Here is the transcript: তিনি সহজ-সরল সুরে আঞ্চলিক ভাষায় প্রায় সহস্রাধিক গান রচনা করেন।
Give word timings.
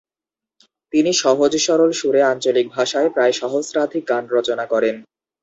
তিনি 0.93 1.11
সহজ-সরল 1.15 1.91
সুরে 1.91 2.21
আঞ্চলিক 2.23 2.67
ভাষায় 2.69 3.09
প্রায় 3.09 3.33
সহস্রাধিক 3.41 4.03
গান 4.09 4.23
রচনা 4.29 4.65
করেন। 4.65 4.95